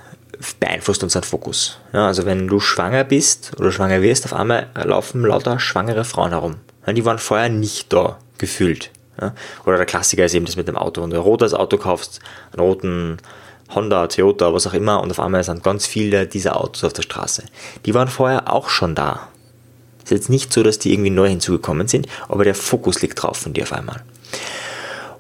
beeinflusst 0.59 1.03
unseren 1.03 1.23
Fokus. 1.23 1.79
Ja, 1.93 2.07
also 2.07 2.25
wenn 2.25 2.49
du 2.49 2.61
schwanger 2.61 3.05
bist 3.05 3.53
oder 3.59 3.73
schwanger 3.73 4.03
wirst, 4.03 4.25
auf 4.25 4.33
einmal 4.33 4.69
laufen 4.75 5.23
lauter 5.23 5.59
schwangere 5.59 6.05
Frauen 6.05 6.31
herum. 6.31 6.57
Ja, 6.87 6.93
die 6.93 7.05
waren 7.05 7.19
vorher 7.19 7.49
nicht 7.49 7.93
da, 7.93 8.19
gefühlt. 8.39 8.91
Ja, 9.21 9.35
oder 9.67 9.77
der 9.77 9.87
Klassiker 9.87 10.25
ist 10.25 10.35
eben 10.35 10.47
das 10.47 10.57
mit 10.57 10.69
dem 10.69 10.77
Auto. 10.77 11.03
Wenn 11.03 11.11
du 11.11 11.17
ein 11.17 11.23
rotes 11.23 11.53
Auto 11.53 11.77
kaufst, 11.77 12.21
einen 12.53 12.61
roten 12.61 13.19
Honda, 13.75 14.07
Toyota, 14.07 14.53
was 14.53 14.67
auch 14.67 14.75
immer, 14.75 15.01
und 15.01 15.11
auf 15.11 15.21
einmal 15.21 15.45
sind 15.45 15.63
ganz 15.63 15.87
viele 15.87 16.27
dieser 16.27 16.59
Autos 16.59 16.85
auf 16.85 16.93
der 16.93 17.03
Straße. 17.03 17.45
Die 17.85 17.95
waren 17.95 18.09
vorher 18.09 18.53
auch 18.53 18.69
schon 18.69 18.95
da. 18.95 19.29
Es 19.99 20.05
ist 20.05 20.11
jetzt 20.11 20.31
nicht 20.31 20.53
so, 20.53 20.63
dass 20.63 20.79
die 20.79 20.93
irgendwie 20.93 21.11
neu 21.11 21.29
hinzugekommen 21.29 21.87
sind, 21.87 22.07
aber 22.29 22.45
der 22.45 22.55
Fokus 22.55 23.03
liegt 23.03 23.23
drauf 23.23 23.37
von 23.37 23.53
dir 23.53 23.65
auf 23.65 23.73
einmal. 23.73 24.03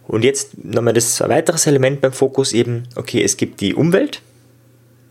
Und 0.08 0.24
jetzt 0.24 0.64
nochmal 0.64 0.94
das 0.94 1.20
weiteres 1.20 1.66
Element 1.66 2.00
beim 2.00 2.12
Fokus 2.12 2.52
eben, 2.52 2.88
okay, 2.96 3.22
es 3.22 3.36
gibt 3.36 3.60
die 3.60 3.74
Umwelt, 3.74 4.22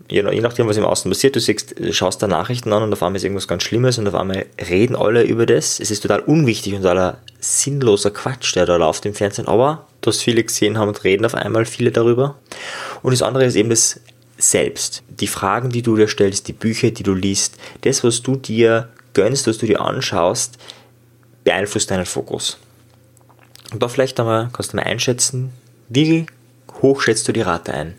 je, 0.10 0.42
nachdem, 0.42 0.68
was 0.68 0.78
im 0.78 0.86
Außen 0.86 1.10
passiert, 1.10 1.36
du 1.36 1.40
siehst, 1.40 1.76
schaust 1.92 2.22
da 2.22 2.28
Nachrichten 2.28 2.74
an 2.74 2.84
und 2.84 2.94
auf 2.94 3.04
einmal 3.04 3.18
ist 3.18 3.24
irgendwas 3.24 3.48
ganz 3.48 3.64
Schlimmes 3.64 3.98
und 3.98 4.08
auf 4.08 4.16
einmal 4.16 4.46
reden 4.70 4.96
alle 4.96 5.24
über 5.24 5.46
das. 5.46 5.80
Es 5.80 5.92
ist 5.92 6.02
total 6.02 6.22
unwichtig 6.22 6.74
und 6.74 6.86
aller 6.86 7.20
sinnloser 7.40 8.12
Quatsch, 8.12 8.56
der 8.56 8.66
da 8.66 8.76
läuft 8.76 9.06
im 9.06 9.14
Fernsehen, 9.14 9.48
aber 9.48 9.88
dass 10.02 10.22
viele 10.22 10.44
gesehen 10.44 10.78
haben 10.78 10.90
und 10.90 11.04
reden 11.04 11.26
auf 11.26 11.36
einmal 11.36 11.66
viele 11.66 11.92
darüber. 11.92 12.36
Und 13.02 13.12
das 13.12 13.22
andere 13.22 13.46
ist 13.46 13.56
eben 13.56 13.70
das 13.70 14.00
Selbst. 14.38 15.04
Die 15.10 15.28
Fragen, 15.28 15.70
die 15.70 15.82
du 15.82 15.96
dir 15.96 16.08
stellst, 16.08 16.48
die 16.48 16.54
Bücher, 16.54 16.92
die 16.92 17.04
du 17.04 17.14
liest, 17.14 17.58
das, 17.82 18.04
was 18.04 18.22
du 18.22 18.36
dir 18.36 18.90
gönnst, 19.14 19.48
was 19.48 19.58
du 19.58 19.66
dir 19.66 19.82
anschaust, 19.82 20.58
beeinflusst 21.44 21.92
deinen 21.92 22.06
Fokus. 22.06 22.58
Und 23.72 23.84
da 23.84 23.88
vielleicht 23.88 24.20
einmal, 24.20 24.50
kannst 24.54 24.74
du 24.74 24.78
mal 24.78 24.84
einschätzen, 24.84 25.52
wie 25.90 26.26
hoch 26.82 27.02
schätzt 27.02 27.28
du 27.28 27.34
die 27.34 27.42
Rate 27.42 27.74
ein? 27.74 27.96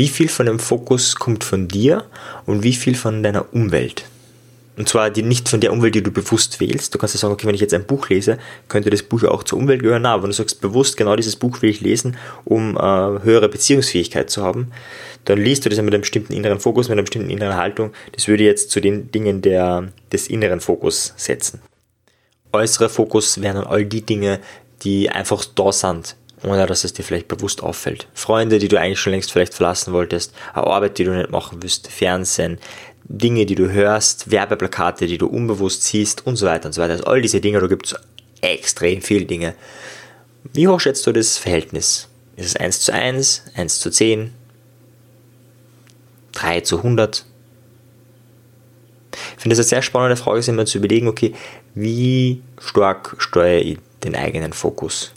Wie 0.00 0.08
viel 0.08 0.30
von 0.30 0.46
dem 0.46 0.58
Fokus 0.58 1.14
kommt 1.16 1.44
von 1.44 1.68
dir 1.68 2.06
und 2.46 2.62
wie 2.62 2.72
viel 2.72 2.94
von 2.94 3.22
deiner 3.22 3.52
Umwelt? 3.52 4.06
Und 4.78 4.88
zwar 4.88 5.10
die, 5.10 5.22
nicht 5.22 5.46
von 5.46 5.60
der 5.60 5.74
Umwelt, 5.74 5.94
die 5.94 6.02
du 6.02 6.10
bewusst 6.10 6.58
wählst. 6.58 6.94
Du 6.94 6.98
kannst 6.98 7.14
ja 7.14 7.20
sagen, 7.20 7.34
okay, 7.34 7.46
wenn 7.46 7.54
ich 7.54 7.60
jetzt 7.60 7.74
ein 7.74 7.84
Buch 7.84 8.08
lese, 8.08 8.38
könnte 8.68 8.88
das 8.88 9.02
Buch 9.02 9.24
auch 9.24 9.42
zur 9.42 9.58
Umwelt 9.58 9.82
gehören. 9.82 10.00
Na, 10.00 10.14
aber 10.14 10.22
wenn 10.22 10.30
du 10.30 10.36
sagst 10.36 10.62
bewusst, 10.62 10.96
genau 10.96 11.16
dieses 11.16 11.36
Buch 11.36 11.60
will 11.60 11.68
ich 11.68 11.82
lesen, 11.82 12.16
um 12.46 12.78
äh, 12.78 12.80
höhere 12.80 13.50
Beziehungsfähigkeit 13.50 14.30
zu 14.30 14.42
haben, 14.42 14.72
dann 15.26 15.38
liest 15.38 15.66
du 15.66 15.68
das 15.68 15.78
mit 15.82 15.92
einem 15.92 16.00
bestimmten 16.00 16.32
inneren 16.32 16.60
Fokus, 16.60 16.88
mit 16.88 16.94
einer 16.94 17.02
bestimmten 17.02 17.28
inneren 17.28 17.56
Haltung. 17.56 17.92
Das 18.12 18.26
würde 18.26 18.44
jetzt 18.44 18.70
zu 18.70 18.80
den 18.80 19.12
Dingen 19.12 19.42
der, 19.42 19.92
des 20.10 20.28
inneren 20.28 20.60
Fokus 20.60 21.12
setzen. 21.18 21.60
Äußere 22.54 22.88
Fokus 22.88 23.42
wären 23.42 23.56
dann 23.56 23.66
all 23.66 23.84
die 23.84 24.00
Dinge, 24.00 24.40
die 24.82 25.10
einfach 25.10 25.44
da 25.44 25.72
sind, 25.72 26.16
ohne 26.42 26.66
dass 26.66 26.84
es 26.84 26.92
dir 26.92 27.02
vielleicht 27.02 27.28
bewusst 27.28 27.62
auffällt. 27.62 28.06
Freunde, 28.14 28.58
die 28.58 28.68
du 28.68 28.78
eigentlich 28.78 29.00
schon 29.00 29.12
längst 29.12 29.32
vielleicht 29.32 29.54
verlassen 29.54 29.92
wolltest, 29.92 30.32
eine 30.54 30.66
Arbeit, 30.66 30.98
die 30.98 31.04
du 31.04 31.12
nicht 31.12 31.30
machen 31.30 31.62
willst, 31.62 31.88
Fernsehen, 31.88 32.58
Dinge, 33.04 33.46
die 33.46 33.54
du 33.54 33.70
hörst, 33.70 34.30
Werbeplakate, 34.30 35.06
die 35.06 35.18
du 35.18 35.26
unbewusst 35.26 35.84
siehst 35.84 36.26
und 36.26 36.36
so 36.36 36.46
weiter 36.46 36.66
und 36.66 36.72
so 36.72 36.80
weiter. 36.80 36.92
Also 36.92 37.04
all 37.04 37.20
diese 37.20 37.40
Dinge, 37.40 37.60
da 37.60 37.66
gibt 37.66 37.86
es 37.86 37.94
extrem 38.40 39.02
viele 39.02 39.26
Dinge. 39.26 39.54
Wie 40.52 40.68
hoch 40.68 40.80
schätzt 40.80 41.06
du 41.06 41.12
das 41.12 41.36
Verhältnis? 41.36 42.08
Ist 42.36 42.46
es 42.46 42.56
1 42.56 42.80
zu 42.80 42.92
1, 42.94 43.42
1 43.54 43.80
zu 43.80 43.90
10, 43.90 44.32
3 46.32 46.60
zu 46.60 46.78
100? 46.78 47.26
Ich 49.12 49.42
finde 49.42 49.56
das 49.56 49.66
eine 49.66 49.68
sehr 49.68 49.82
spannende 49.82 50.16
Frage, 50.16 50.40
sich 50.42 50.54
mal 50.54 50.66
zu 50.66 50.78
überlegen, 50.78 51.08
okay, 51.08 51.34
wie 51.74 52.42
stark 52.58 53.16
steuere 53.18 53.60
ich 53.60 53.78
den 54.04 54.14
eigenen 54.14 54.52
Fokus? 54.52 55.12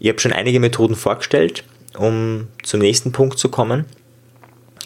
Ich 0.00 0.08
habe 0.08 0.18
schon 0.18 0.32
einige 0.32 0.60
Methoden 0.60 0.96
vorgestellt, 0.96 1.62
um 1.96 2.48
zum 2.62 2.80
nächsten 2.80 3.12
Punkt 3.12 3.38
zu 3.38 3.50
kommen, 3.50 3.84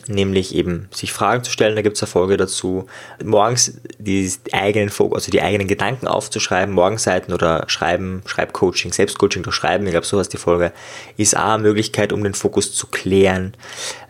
nämlich 0.08 0.54
eben 0.54 0.88
sich 0.90 1.12
Fragen 1.12 1.44
zu 1.44 1.50
stellen. 1.50 1.76
Da 1.76 1.82
gibt 1.82 1.96
es 1.96 2.02
eine 2.02 2.10
Folge 2.10 2.36
dazu. 2.36 2.86
Morgens 3.22 3.80
die 3.98 4.30
eigenen, 4.52 4.90
also 4.90 5.30
die 5.30 5.42
eigenen 5.42 5.68
Gedanken 5.68 6.06
aufzuschreiben, 6.06 6.74
Morgenseiten 6.74 7.32
oder 7.32 7.64
Schreiben, 7.68 8.22
Schreibcoaching, 8.26 8.92
Selbstcoaching 8.92 9.42
durch 9.42 9.56
Schreiben, 9.56 9.86
ich 9.86 9.92
glaube, 9.92 10.06
sowas 10.06 10.28
die 10.28 10.36
Folge, 10.36 10.72
ist 11.16 11.36
auch 11.36 11.54
eine 11.54 11.62
Möglichkeit, 11.62 12.12
um 12.12 12.22
den 12.22 12.34
Fokus 12.34 12.74
zu 12.74 12.86
klären. 12.88 13.54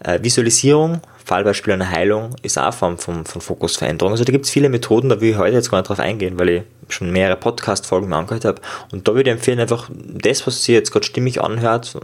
Äh, 0.02 0.22
Visualisierung, 0.22 1.00
Fallbeispiel 1.24 1.72
einer 1.72 1.90
Heilung, 1.90 2.36
ist 2.42 2.58
auch 2.58 2.64
eine 2.64 2.72
Form 2.72 2.98
von, 2.98 3.24
von 3.24 3.40
Fokusveränderung. 3.40 4.12
Also 4.12 4.24
da 4.24 4.32
gibt 4.32 4.44
es 4.44 4.50
viele 4.50 4.68
Methoden, 4.68 5.08
da 5.08 5.20
will 5.20 5.30
ich 5.30 5.38
heute 5.38 5.54
jetzt 5.54 5.70
gar 5.70 5.78
nicht 5.78 5.88
drauf 5.88 6.00
eingehen, 6.00 6.38
weil 6.38 6.48
ich 6.48 6.62
schon 6.88 7.10
mehrere 7.10 7.36
Podcast-Folgen 7.36 8.12
angehört 8.12 8.44
habe. 8.44 8.60
Und 8.92 9.08
da 9.08 9.14
würde 9.14 9.30
ich 9.30 9.36
empfehlen, 9.36 9.60
einfach 9.60 9.88
das, 9.90 10.46
was 10.46 10.64
sich 10.64 10.74
jetzt 10.74 10.90
gerade 10.90 11.06
stimmig 11.06 11.40
anhört, 11.40 11.96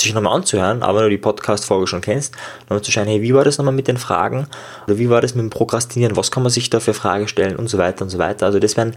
sich 0.00 0.14
nochmal 0.14 0.34
anzuhören, 0.34 0.82
aber 0.82 1.02
du 1.02 1.10
die 1.10 1.18
Podcast-Folge 1.18 1.86
schon 1.86 2.00
kennst, 2.00 2.34
nochmal 2.62 2.82
zu 2.82 2.90
schauen, 2.90 3.06
hey, 3.06 3.22
wie 3.22 3.34
war 3.34 3.44
das 3.44 3.58
nochmal 3.58 3.74
mit 3.74 3.88
den 3.88 3.96
Fragen? 3.96 4.46
Oder 4.86 4.98
wie 4.98 5.10
war 5.10 5.20
das 5.20 5.34
mit 5.34 5.42
dem 5.42 5.50
Prokrastinieren? 5.50 6.16
Was 6.16 6.30
kann 6.30 6.42
man 6.42 6.50
sich 6.50 6.70
da 6.70 6.80
für 6.80 6.94
Fragen 6.94 7.28
stellen? 7.28 7.56
Und 7.56 7.68
so 7.68 7.78
weiter 7.78 8.04
und 8.04 8.10
so 8.10 8.18
weiter. 8.18 8.46
Also 8.46 8.58
das 8.58 8.76
wären 8.76 8.94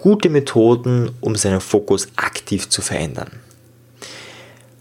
gute 0.00 0.28
Methoden, 0.28 1.12
um 1.20 1.36
seinen 1.36 1.60
Fokus 1.60 2.08
aktiv 2.16 2.68
zu 2.68 2.82
verändern. 2.82 3.30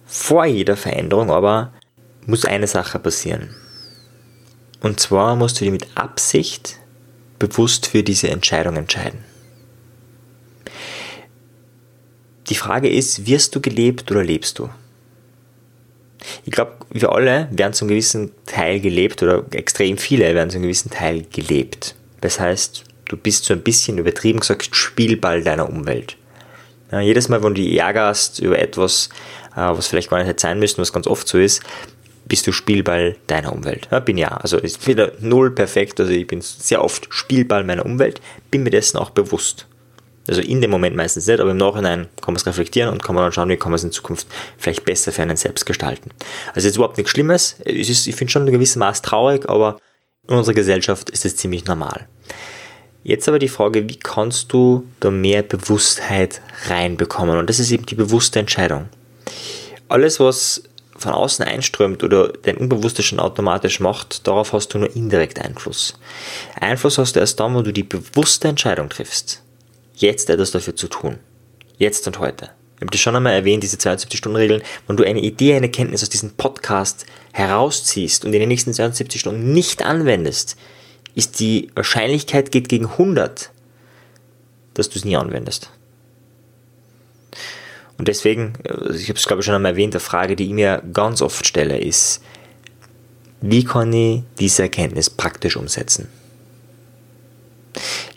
Vor 0.05 0.45
jeder 0.45 0.75
Veränderung 0.75 1.31
aber 1.31 1.71
muss 2.25 2.45
eine 2.45 2.67
Sache 2.67 2.99
passieren. 2.99 3.55
Und 4.81 4.99
zwar 4.99 5.35
musst 5.35 5.61
du 5.61 5.65
dir 5.65 5.71
mit 5.71 5.87
Absicht 5.95 6.77
bewusst 7.39 7.87
für 7.87 8.03
diese 8.03 8.29
Entscheidung 8.29 8.75
entscheiden. 8.75 9.23
Die 12.49 12.55
Frage 12.55 12.89
ist, 12.89 13.25
wirst 13.25 13.55
du 13.55 13.61
gelebt 13.61 14.11
oder 14.11 14.23
lebst 14.23 14.59
du? 14.59 14.69
Ich 16.45 16.51
glaube, 16.51 16.73
wir 16.89 17.11
alle 17.11 17.47
werden 17.51 17.73
zu 17.73 17.85
einem 17.85 17.89
gewissen 17.89 18.31
Teil 18.45 18.79
gelebt 18.79 19.23
oder 19.23 19.43
extrem 19.51 19.97
viele 19.97 20.33
werden 20.35 20.49
zu 20.49 20.57
einem 20.57 20.63
gewissen 20.63 20.91
Teil 20.91 21.25
gelebt. 21.31 21.95
Das 22.21 22.39
heißt, 22.39 22.83
du 23.05 23.17
bist 23.17 23.45
so 23.45 23.53
ein 23.53 23.61
bisschen 23.61 23.97
übertrieben 23.97 24.39
gesagt 24.39 24.75
Spielball 24.75 25.43
deiner 25.43 25.69
Umwelt. 25.69 26.17
Ja, 26.91 26.99
jedes 26.99 27.29
Mal, 27.29 27.41
wenn 27.43 27.55
du 27.55 27.61
dich 27.61 27.77
ärgerst 27.77 28.39
über 28.39 28.59
etwas, 28.59 29.09
äh, 29.55 29.61
was 29.61 29.87
vielleicht 29.87 30.09
gar 30.09 30.17
nicht 30.17 30.27
hätte 30.27 30.41
sein 30.41 30.59
müssen, 30.59 30.81
was 30.81 30.93
ganz 30.93 31.07
oft 31.07 31.27
so 31.27 31.37
ist, 31.37 31.61
bist 32.25 32.47
du 32.47 32.51
Spielball 32.51 33.15
deiner 33.27 33.51
Umwelt. 33.51 33.87
Ja, 33.91 33.99
bin 33.99 34.17
ja, 34.17 34.29
also 34.29 34.57
ist 34.57 34.87
wieder 34.87 35.13
null 35.19 35.51
perfekt, 35.51 35.99
also 35.99 36.11
ich 36.11 36.27
bin 36.27 36.41
sehr 36.41 36.83
oft 36.83 37.07
Spielball 37.09 37.63
meiner 37.63 37.85
Umwelt, 37.85 38.21
bin 38.51 38.63
mir 38.63 38.69
dessen 38.69 38.97
auch 38.97 39.09
bewusst. 39.09 39.67
Also 40.31 40.41
in 40.41 40.61
dem 40.61 40.71
Moment 40.71 40.95
meistens 40.95 41.27
nicht, 41.27 41.41
aber 41.41 41.51
im 41.51 41.57
Nachhinein 41.57 42.07
kann 42.21 42.33
man 42.33 42.37
es 42.37 42.45
reflektieren 42.45 42.89
und 42.89 43.03
kann 43.03 43.15
man 43.15 43.25
dann 43.25 43.33
schauen, 43.33 43.49
wie 43.49 43.57
kann 43.57 43.69
man 43.69 43.75
es 43.75 43.83
in 43.83 43.91
Zukunft 43.91 44.25
vielleicht 44.57 44.85
besser 44.85 45.11
für 45.11 45.21
einen 45.21 45.35
selbst 45.35 45.65
gestalten. 45.65 46.11
Also 46.55 46.69
jetzt 46.69 46.77
überhaupt 46.77 46.95
nichts 46.95 47.11
Schlimmes. 47.11 47.57
Es 47.65 47.89
ist, 47.89 48.07
ich 48.07 48.15
finde 48.15 48.31
schon 48.31 48.47
in 48.47 48.53
gewissem 48.53 48.79
Maß 48.79 49.01
traurig, 49.01 49.49
aber 49.49 49.77
in 50.29 50.37
unserer 50.37 50.55
Gesellschaft 50.55 51.09
ist 51.09 51.25
es 51.25 51.35
ziemlich 51.35 51.65
normal. 51.65 52.07
Jetzt 53.03 53.27
aber 53.27 53.39
die 53.39 53.49
Frage, 53.49 53.89
wie 53.89 53.99
kannst 53.99 54.53
du 54.53 54.87
da 55.01 55.11
mehr 55.11 55.43
Bewusstheit 55.43 56.39
reinbekommen? 56.69 57.37
Und 57.37 57.49
das 57.49 57.59
ist 57.59 57.71
eben 57.71 57.85
die 57.85 57.95
bewusste 57.95 58.39
Entscheidung. 58.39 58.87
Alles, 59.89 60.21
was 60.21 60.63
von 60.95 61.11
außen 61.11 61.43
einströmt 61.43 62.05
oder 62.05 62.31
dein 62.43 62.55
Unbewusstes 62.55 63.03
schon 63.03 63.19
automatisch 63.19 63.81
macht, 63.81 64.25
darauf 64.27 64.53
hast 64.53 64.69
du 64.69 64.77
nur 64.77 64.95
indirekt 64.95 65.41
Einfluss. 65.41 65.99
Einfluss 66.57 66.97
hast 66.97 67.17
du 67.17 67.19
erst 67.19 67.37
dann, 67.41 67.53
wo 67.53 67.63
du 67.63 67.73
die 67.73 67.83
bewusste 67.83 68.47
Entscheidung 68.47 68.87
triffst 68.87 69.41
jetzt 69.95 70.29
etwas 70.29 70.51
dafür 70.51 70.75
zu 70.75 70.87
tun. 70.87 71.17
Jetzt 71.77 72.07
und 72.07 72.19
heute. 72.19 72.51
Ich 72.75 72.81
habe 72.81 72.91
das 72.91 72.99
schon 72.99 73.15
einmal 73.15 73.33
erwähnt, 73.33 73.63
diese 73.63 73.77
72-Stunden-Regeln. 73.77 74.63
Wenn 74.87 74.97
du 74.97 75.03
eine 75.03 75.19
Idee, 75.19 75.55
eine 75.55 75.69
Kenntnis 75.69 76.01
aus 76.01 76.09
diesem 76.09 76.31
Podcast 76.31 77.05
herausziehst 77.31 78.25
und 78.25 78.33
in 78.33 78.39
den 78.39 78.49
nächsten 78.49 78.73
72 78.73 79.21
Stunden 79.21 79.53
nicht 79.53 79.83
anwendest, 79.83 80.57
ist 81.13 81.39
die 81.39 81.69
Wahrscheinlichkeit 81.75 82.51
geht 82.51 82.69
gegen 82.69 82.87
100, 82.87 83.51
dass 84.73 84.89
du 84.89 84.97
es 84.97 85.05
nie 85.05 85.15
anwendest. 85.15 85.69
Und 87.97 88.07
deswegen, 88.07 88.53
äh, 88.63 88.95
ich 88.95 89.09
habe 89.09 89.19
es 89.19 89.27
glaube 89.27 89.41
ich 89.41 89.45
schon 89.45 89.53
einmal 89.53 89.73
erwähnt, 89.73 89.93
eine 89.93 89.99
Frage, 89.99 90.35
die 90.35 90.45
ich 90.45 90.51
mir 90.51 90.81
ganz 90.91 91.21
oft 91.21 91.45
stelle, 91.45 91.77
ist, 91.77 92.23
wie 93.41 93.63
kann 93.63 93.93
ich 93.93 94.23
diese 94.39 94.63
Erkenntnis 94.63 95.09
praktisch 95.09 95.55
umsetzen? 95.55 96.07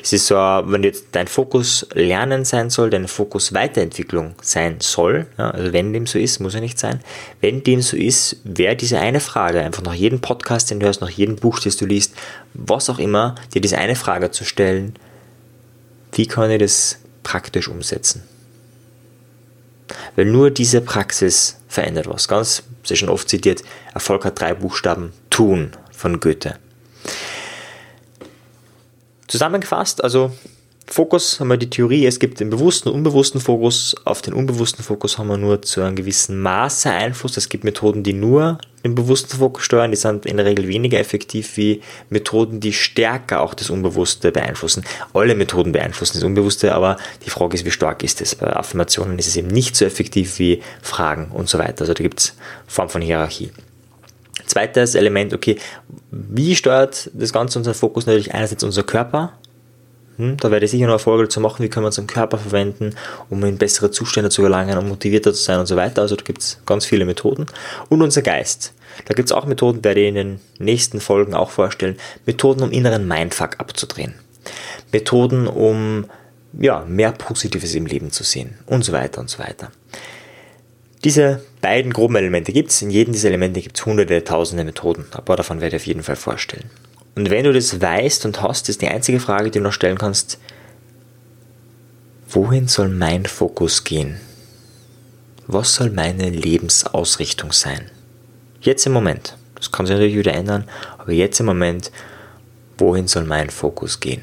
Es 0.05 0.13
ist 0.13 0.27
so, 0.27 0.35
wenn 0.35 0.83
jetzt 0.83 1.07
dein 1.13 1.29
Fokus 1.29 1.87
Lernen 1.95 2.45
sein 2.45 2.69
soll, 2.69 2.91
dein 2.91 3.09
Fokus 3.09 3.55
Weiterentwicklung 3.55 4.35
sein 4.43 4.77
soll, 4.81 5.27
ja, 5.39 5.51
also 5.51 5.73
wenn 5.73 5.95
dem 5.95 6.07
so 6.07 6.19
ist, 6.19 6.41
muss 6.41 6.55
er 6.55 6.61
nicht 6.61 6.79
sein, 6.79 7.01
wenn 7.41 7.65
dem 7.65 7.81
so 7.81 7.97
ist, 7.97 8.37
wäre 8.45 8.77
diese 8.77 8.99
eine 8.99 9.21
Frage, 9.21 9.61
einfach 9.61 9.83
nach 9.83 9.95
jedem 9.95 10.21
Podcast, 10.21 10.71
den 10.71 10.79
du 10.79 10.85
hörst, 10.85 11.01
nach 11.01 11.09
jedem 11.09 11.37
Buch, 11.37 11.59
das 11.59 11.79
du 11.79 11.87
liest, 11.87 12.13
was 12.53 12.91
auch 12.91 12.99
immer, 12.99 13.35
dir 13.55 13.63
diese 13.63 13.79
eine 13.79 13.97
Frage 13.97 14.31
zu 14.31 14.45
stellen, 14.45 14.95
wie 16.13 16.27
kann 16.27 16.51
ich 16.51 16.59
das 16.59 16.99
praktisch 17.23 17.69
umsetzen? 17.69 18.25
Weil 20.17 20.27
nur 20.27 20.51
diese 20.51 20.83
Praxis 20.83 21.57
verändert 21.67 22.09
was. 22.11 22.29
Ganz, 22.29 22.63
sehr 22.83 22.99
schon 22.99 23.09
oft 23.09 23.31
zitiert, 23.31 23.63
Erfolg 23.95 24.27
hat 24.27 24.39
drei 24.39 24.53
Buchstaben, 24.53 25.15
tun 25.31 25.73
von 25.93 26.21
Goethe. 26.21 26.59
Zusammengefasst, 29.35 30.05
also 30.05 30.31
Fokus 30.87 31.41
haben 31.41 31.49
wir 31.49 31.57
die 31.57 31.69
Theorie, 31.69 32.07
es 32.07 32.21
gibt 32.21 32.39
den 32.39 32.51
bewussten 32.51 32.89
und 32.89 32.95
unbewussten 32.95 33.41
Fokus. 33.41 33.97
Auf 34.05 34.23
den 34.23 34.33
unbewussten 34.33 34.85
Fokus 34.85 35.19
haben 35.19 35.27
wir 35.27 35.37
nur 35.37 35.61
zu 35.61 35.81
einem 35.81 35.97
gewissen 35.97 36.41
Maße 36.41 36.89
Einfluss. 36.89 37.37
Es 37.37 37.49
gibt 37.49 37.65
Methoden, 37.65 38.05
die 38.05 38.13
nur 38.13 38.59
den 38.85 38.95
bewussten 38.95 39.37
Fokus 39.37 39.65
steuern, 39.65 39.91
die 39.91 39.97
sind 39.97 40.25
in 40.25 40.37
der 40.37 40.47
Regel 40.47 40.69
weniger 40.69 41.01
effektiv 41.01 41.57
wie 41.57 41.81
Methoden, 42.11 42.61
die 42.61 42.73
stärker 42.73 43.41
auch 43.41 43.55
das 43.55 43.71
Unbewusste 43.71 44.31
beeinflussen. 44.31 44.85
Alle 45.13 45.35
Methoden 45.35 45.73
beeinflussen 45.73 46.19
das 46.19 46.23
Unbewusste, 46.23 46.73
aber 46.73 46.97
die 47.27 47.31
Frage 47.31 47.57
ist, 47.57 47.65
wie 47.65 47.73
stark 47.73 48.05
ist 48.05 48.21
es? 48.21 48.37
Bei 48.37 48.55
Affirmationen 48.55 49.19
ist 49.19 49.27
es 49.27 49.37
eben 49.37 49.49
nicht 49.49 49.75
so 49.75 49.85
effektiv 49.85 50.39
wie 50.39 50.63
Fragen 50.81 51.33
und 51.33 51.49
so 51.49 51.59
weiter. 51.59 51.81
Also 51.81 51.95
da 51.95 52.05
gibt 52.05 52.21
es 52.21 52.37
Form 52.69 52.89
von 52.89 53.03
Hierarchie. 53.03 53.51
Zweites 54.47 54.95
Element, 54.95 55.33
okay, 55.33 55.57
wie 56.11 56.55
steuert 56.55 57.11
das 57.15 57.33
Ganze 57.33 57.59
unseren 57.59 57.75
Fokus? 57.75 58.07
Natürlich 58.07 58.35
einerseits 58.35 58.63
unser 58.63 58.83
Körper, 58.83 59.33
hm, 60.17 60.37
da 60.37 60.51
werde 60.51 60.65
ich 60.65 60.71
sicher 60.71 60.87
noch 60.87 60.95
Erfolge 60.95 61.29
zu 61.29 61.41
machen, 61.41 61.63
wie 61.63 61.69
können 61.69 61.85
wir 61.85 61.89
unseren 61.89 62.07
Körper 62.07 62.39
verwenden, 62.39 62.95
um 63.31 63.43
in 63.45 63.59
bessere 63.59 63.91
Zustände 63.91 64.31
zu 64.31 64.43
gelangen, 64.43 64.79
um 64.79 64.89
motivierter 64.89 65.33
zu 65.33 65.43
sein 65.43 65.59
und 65.59 65.67
so 65.67 65.77
weiter. 65.77 66.03
Also 66.03 66.15
da 66.17 66.23
gibt 66.23 66.41
es 66.41 66.59
ganz 66.67 66.87
viele 66.87 67.05
Methoden. 67.05 67.47
Und 67.89 68.03
unser 68.03 68.23
Geist. 68.23 68.73
Da 69.07 69.15
gibt 69.15 69.29
es 69.29 69.33
auch 69.33 69.45
Methoden, 69.47 69.83
werde 69.83 70.01
ich 70.01 70.09
in 70.09 70.15
den 70.15 70.41
nächsten 70.59 71.01
Folgen 71.01 71.35
auch 71.35 71.51
vorstellen. 71.51 71.97
Methoden, 72.27 72.63
um 72.63 72.71
inneren 72.71 73.09
Mindfuck 73.09 73.59
abzudrehen. 73.59 74.15
Methoden, 74.93 75.49
um 75.49 76.07
ja, 76.61 76.85
mehr 76.87 77.11
Positives 77.11 77.75
im 77.75 77.87
Leben 77.87 78.13
zu 78.13 78.23
sehen 78.23 78.59
und 78.67 78.85
so 78.85 78.93
weiter 78.93 79.21
und 79.21 79.29
so 79.29 79.41
weiter. 79.41 79.73
Diese 81.05 81.43
beiden 81.61 81.93
groben 81.93 82.17
Elemente 82.17 82.53
gibt 82.53 82.71
es. 82.71 82.81
In 82.81 82.91
jedem 82.91 83.13
dieser 83.13 83.29
Elemente 83.29 83.61
gibt 83.61 83.77
es 83.79 83.85
hunderte, 83.85 84.25
tausende 84.25 84.65
Methoden. 84.65 85.05
Ein 85.13 85.25
paar 85.25 85.37
davon 85.37 85.61
werde 85.61 85.77
ich 85.77 85.83
auf 85.83 85.87
jeden 85.87 86.03
Fall 86.03 86.17
vorstellen. 86.17 86.71
Und 87.15 87.29
wenn 87.29 87.45
du 87.45 87.53
das 87.53 87.81
weißt 87.81 88.25
und 88.25 88.41
hast, 88.41 88.71
ist 88.71 88.81
die 88.81 88.89
einzige 88.89 89.21
Frage, 89.21 89.51
die 89.51 89.59
du 89.59 89.65
noch 89.65 89.73
stellen 89.73 89.99
kannst, 89.99 90.39
wohin 92.29 92.69
soll 92.69 92.89
mein 92.89 93.27
Fokus 93.27 93.85
gehen? 93.85 94.19
Was 95.47 95.75
soll 95.75 95.91
meine 95.91 96.31
Lebensausrichtung 96.31 97.53
sein? 97.53 97.91
Jetzt 98.63 98.87
im 98.87 98.93
Moment. 98.93 99.37
Das 99.57 99.71
kann 99.71 99.87
sich 99.87 99.95
natürlich 99.95 100.17
wieder 100.17 100.33
ändern, 100.33 100.65
aber 100.99 101.13
jetzt 101.13 101.39
im 101.39 101.47
Moment, 101.47 101.93
wohin 102.79 103.07
soll 103.09 103.25
mein 103.25 103.51
Fokus 103.51 104.01
gehen? 104.01 104.23